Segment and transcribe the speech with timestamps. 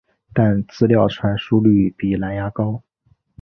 [0.33, 2.81] 但资料传输率比蓝牙高。